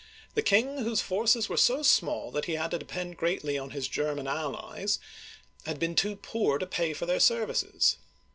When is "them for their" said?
6.87-7.19